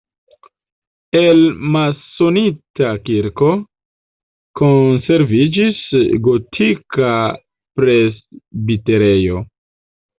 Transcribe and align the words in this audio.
El 1.19 1.43
masonita 1.75 2.89
kirko 3.11 3.51
konserviĝis 4.63 5.85
gotika 6.31 7.15
presbiterejo. 7.79 9.49